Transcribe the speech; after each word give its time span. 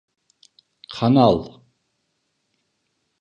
Kanal. 0.95 1.37